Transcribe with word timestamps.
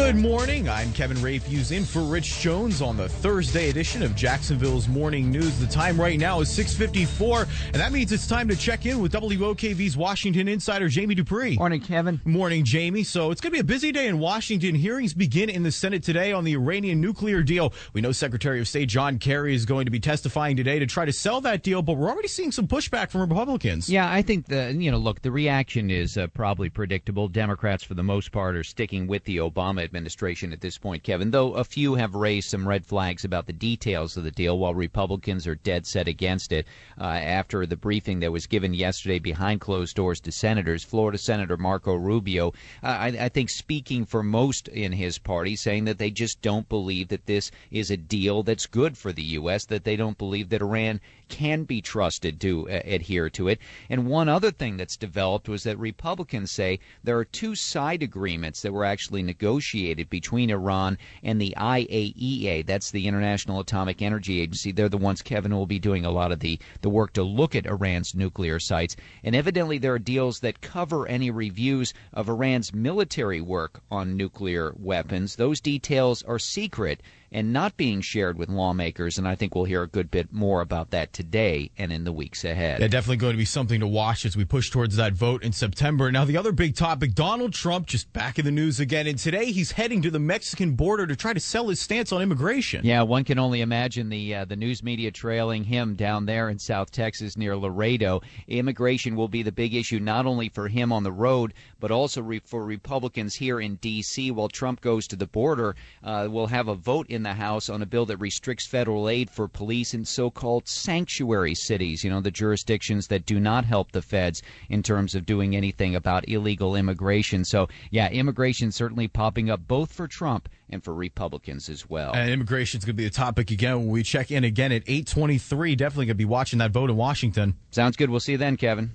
Good 0.00 0.16
morning. 0.16 0.68
I'm 0.68 0.92
Kevin 0.94 1.18
Rafuse 1.18 1.76
in 1.76 1.84
for 1.84 2.00
Rich 2.00 2.40
Jones 2.40 2.80
on 2.82 2.96
the 2.96 3.08
Thursday 3.08 3.68
edition 3.68 4.02
of 4.02 4.16
Jacksonville's 4.16 4.88
Morning 4.88 5.30
News. 5.30 5.60
The 5.60 5.66
time 5.66 6.00
right 6.00 6.18
now 6.18 6.40
is 6.40 6.48
6:54, 6.48 7.46
and 7.66 7.76
that 7.76 7.92
means 7.92 8.10
it's 8.10 8.26
time 8.26 8.48
to 8.48 8.56
check 8.56 8.86
in 8.86 9.00
with 9.00 9.12
WOKV's 9.12 9.98
Washington 9.98 10.48
insider 10.48 10.88
Jamie 10.88 11.14
Dupree. 11.14 11.56
Morning, 11.58 11.80
Kevin. 11.80 12.20
Morning, 12.24 12.64
Jamie. 12.64 13.04
So 13.04 13.30
it's 13.30 13.42
going 13.42 13.50
to 13.52 13.56
be 13.56 13.60
a 13.60 13.64
busy 13.64 13.92
day 13.92 14.08
in 14.08 14.18
Washington. 14.18 14.74
Hearings 14.74 15.14
begin 15.14 15.48
in 15.48 15.62
the 15.62 15.70
Senate 15.70 16.02
today 16.02 16.32
on 16.32 16.44
the 16.44 16.54
Iranian 16.54 17.00
nuclear 17.00 17.42
deal. 17.42 17.72
We 17.92 18.00
know 18.00 18.10
Secretary 18.10 18.58
of 18.58 18.66
State 18.66 18.88
John 18.88 19.18
Kerry 19.18 19.54
is 19.54 19.64
going 19.66 19.84
to 19.84 19.92
be 19.92 20.00
testifying 20.00 20.56
today 20.56 20.78
to 20.80 20.86
try 20.86 21.04
to 21.04 21.12
sell 21.12 21.42
that 21.42 21.62
deal, 21.62 21.82
but 21.82 21.92
we're 21.92 22.08
already 22.08 22.26
seeing 22.26 22.50
some 22.52 22.66
pushback 22.66 23.10
from 23.10 23.20
Republicans. 23.20 23.88
Yeah, 23.88 24.10
I 24.10 24.22
think 24.22 24.46
the 24.46 24.72
you 24.72 24.90
know 24.90 24.98
look 24.98 25.20
the 25.20 25.30
reaction 25.30 25.90
is 25.90 26.16
uh, 26.16 26.26
probably 26.28 26.70
predictable. 26.70 27.28
Democrats, 27.28 27.84
for 27.84 27.94
the 27.94 28.02
most 28.02 28.32
part, 28.32 28.56
are 28.56 28.64
sticking 28.64 29.06
with 29.06 29.24
the 29.24 29.36
Obama 29.36 29.89
administration 29.90 30.52
at 30.52 30.60
this 30.60 30.78
point, 30.78 31.02
Kevin, 31.02 31.32
though 31.32 31.54
a 31.54 31.64
few 31.64 31.96
have 31.96 32.14
raised 32.14 32.48
some 32.48 32.68
red 32.68 32.86
flags 32.86 33.24
about 33.24 33.46
the 33.46 33.52
details 33.52 34.16
of 34.16 34.22
the 34.22 34.30
deal, 34.30 34.56
while 34.56 34.72
Republicans 34.72 35.48
are 35.48 35.56
dead 35.56 35.84
set 35.84 36.06
against 36.06 36.52
it. 36.52 36.64
Uh, 36.96 37.04
after 37.04 37.66
the 37.66 37.76
briefing 37.76 38.20
that 38.20 38.30
was 38.30 38.46
given 38.46 38.72
yesterday 38.72 39.18
behind 39.18 39.60
closed 39.60 39.96
doors 39.96 40.20
to 40.20 40.30
senators, 40.30 40.84
Florida 40.84 41.18
Senator 41.18 41.56
Marco 41.56 41.96
Rubio, 41.96 42.50
uh, 42.84 42.86
I, 42.86 43.06
I 43.08 43.28
think 43.28 43.50
speaking 43.50 44.04
for 44.04 44.22
most 44.22 44.68
in 44.68 44.92
his 44.92 45.18
party, 45.18 45.56
saying 45.56 45.86
that 45.86 45.98
they 45.98 46.12
just 46.12 46.40
don't 46.40 46.68
believe 46.68 47.08
that 47.08 47.26
this 47.26 47.50
is 47.72 47.90
a 47.90 47.96
deal 47.96 48.44
that's 48.44 48.66
good 48.66 48.96
for 48.96 49.12
the 49.12 49.22
U.S., 49.40 49.64
that 49.66 49.82
they 49.82 49.96
don't 49.96 50.18
believe 50.18 50.50
that 50.50 50.62
Iran 50.62 51.00
can 51.28 51.64
be 51.64 51.80
trusted 51.80 52.40
to 52.42 52.68
uh, 52.68 52.80
adhere 52.84 53.28
to 53.30 53.48
it. 53.48 53.58
And 53.88 54.06
one 54.06 54.28
other 54.28 54.52
thing 54.52 54.76
that's 54.76 54.96
developed 54.96 55.48
was 55.48 55.64
that 55.64 55.78
Republicans 55.78 56.52
say 56.52 56.78
there 57.02 57.18
are 57.18 57.24
two 57.24 57.56
side 57.56 58.02
agreements 58.04 58.62
that 58.62 58.72
were 58.72 58.84
actually 58.84 59.22
negotiated 59.22 59.69
between 60.10 60.50
Iran 60.50 60.98
and 61.22 61.40
the 61.40 61.54
IAEA. 61.56 62.66
That's 62.66 62.90
the 62.90 63.06
International 63.06 63.60
Atomic 63.60 64.02
Energy 64.02 64.40
Agency. 64.40 64.72
They're 64.72 64.88
the 64.88 64.98
ones 64.98 65.22
Kevin 65.22 65.54
will 65.54 65.66
be 65.66 65.78
doing 65.78 66.04
a 66.04 66.10
lot 66.10 66.32
of 66.32 66.40
the, 66.40 66.58
the 66.80 66.90
work 66.90 67.12
to 67.12 67.22
look 67.22 67.54
at 67.54 67.66
Iran's 67.66 68.14
nuclear 68.14 68.58
sites. 68.58 68.96
And 69.22 69.36
evidently, 69.36 69.78
there 69.78 69.94
are 69.94 69.98
deals 70.00 70.40
that 70.40 70.60
cover 70.60 71.06
any 71.06 71.30
reviews 71.30 71.94
of 72.12 72.28
Iran's 72.28 72.74
military 72.74 73.40
work 73.40 73.80
on 73.92 74.16
nuclear 74.16 74.74
weapons. 74.76 75.36
Those 75.36 75.60
details 75.60 76.24
are 76.24 76.38
secret 76.40 77.00
and 77.32 77.52
not 77.52 77.76
being 77.76 78.00
shared 78.00 78.38
with 78.38 78.48
lawmakers. 78.48 79.18
And 79.18 79.26
I 79.26 79.34
think 79.34 79.54
we'll 79.54 79.64
hear 79.64 79.82
a 79.82 79.88
good 79.88 80.10
bit 80.10 80.32
more 80.32 80.60
about 80.60 80.90
that 80.90 81.12
today 81.12 81.70
and 81.78 81.92
in 81.92 82.04
the 82.04 82.12
weeks 82.12 82.44
ahead. 82.44 82.80
Yeah, 82.80 82.88
definitely 82.88 83.16
going 83.18 83.34
to 83.34 83.38
be 83.38 83.44
something 83.44 83.80
to 83.80 83.86
watch 83.86 84.24
as 84.24 84.36
we 84.36 84.44
push 84.44 84.70
towards 84.70 84.96
that 84.96 85.12
vote 85.12 85.42
in 85.42 85.52
September. 85.52 86.10
Now, 86.10 86.24
the 86.24 86.36
other 86.36 86.52
big 86.52 86.74
topic 86.74 87.14
Donald 87.14 87.52
Trump 87.52 87.86
just 87.86 88.12
back 88.12 88.38
in 88.38 88.44
the 88.44 88.50
news 88.50 88.80
again. 88.80 89.06
And 89.06 89.18
today 89.18 89.52
he's 89.52 89.72
heading 89.72 90.02
to 90.02 90.10
the 90.10 90.18
Mexican 90.18 90.72
border 90.72 91.06
to 91.06 91.16
try 91.16 91.32
to 91.32 91.40
sell 91.40 91.68
his 91.68 91.80
stance 91.80 92.12
on 92.12 92.22
immigration. 92.22 92.84
Yeah, 92.84 93.02
one 93.02 93.24
can 93.24 93.38
only 93.38 93.60
imagine 93.60 94.08
the 94.08 94.34
uh, 94.34 94.44
the 94.44 94.56
news 94.56 94.82
media 94.82 95.10
trailing 95.10 95.64
him 95.64 95.94
down 95.94 96.26
there 96.26 96.48
in 96.48 96.58
South 96.58 96.90
Texas 96.90 97.36
near 97.36 97.56
Laredo. 97.56 98.20
Immigration 98.48 99.16
will 99.16 99.28
be 99.28 99.42
the 99.42 99.52
big 99.52 99.74
issue 99.74 100.00
not 100.00 100.26
only 100.26 100.48
for 100.48 100.68
him 100.68 100.92
on 100.92 101.02
the 101.02 101.12
road, 101.12 101.54
but 101.78 101.90
also 101.90 102.22
re- 102.22 102.40
for 102.44 102.64
Republicans 102.64 103.34
here 103.34 103.60
in 103.60 103.76
D.C. 103.76 104.30
While 104.30 104.48
Trump 104.48 104.80
goes 104.80 105.06
to 105.08 105.16
the 105.16 105.26
border, 105.26 105.76
uh, 106.02 106.28
we'll 106.30 106.46
have 106.46 106.68
a 106.68 106.74
vote 106.74 107.08
in 107.08 107.19
the 107.22 107.34
House 107.34 107.68
on 107.68 107.82
a 107.82 107.86
bill 107.86 108.06
that 108.06 108.16
restricts 108.18 108.66
federal 108.66 109.08
aid 109.08 109.28
for 109.30 109.48
police 109.48 109.94
in 109.94 110.04
so-called 110.04 110.66
sanctuary 110.68 111.54
cities. 111.54 112.02
You 112.02 112.10
know, 112.10 112.20
the 112.20 112.30
jurisdictions 112.30 113.08
that 113.08 113.26
do 113.26 113.38
not 113.38 113.64
help 113.64 113.92
the 113.92 114.02
feds 114.02 114.42
in 114.68 114.82
terms 114.82 115.14
of 115.14 115.26
doing 115.26 115.54
anything 115.54 115.94
about 115.94 116.28
illegal 116.28 116.76
immigration. 116.76 117.44
So, 117.44 117.68
yeah, 117.90 118.08
immigration 118.08 118.72
certainly 118.72 119.08
popping 119.08 119.50
up 119.50 119.66
both 119.66 119.92
for 119.92 120.08
Trump 120.08 120.48
and 120.70 120.82
for 120.82 120.94
Republicans 120.94 121.68
as 121.68 121.90
well. 121.90 122.12
And 122.14 122.30
immigration 122.30 122.78
is 122.78 122.84
going 122.84 122.96
to 122.96 123.02
be 123.02 123.06
a 123.06 123.10
topic 123.10 123.50
again 123.50 123.78
when 123.80 123.88
we 123.88 124.02
check 124.02 124.30
in 124.30 124.44
again 124.44 124.72
at 124.72 124.82
823. 124.86 125.76
Definitely 125.76 126.06
going 126.06 126.14
to 126.14 126.14
be 126.14 126.24
watching 126.24 126.60
that 126.60 126.70
vote 126.70 126.88
in 126.88 126.96
Washington. 126.96 127.56
Sounds 127.70 127.96
good. 127.96 128.08
We'll 128.08 128.20
see 128.20 128.32
you 128.32 128.38
then, 128.38 128.56
Kevin. 128.56 128.88